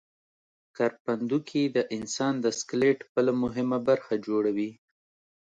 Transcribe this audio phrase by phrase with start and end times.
[0.77, 4.71] کرپندوکي د انسان د سکلیټ بله مهمه برخه جوړوي.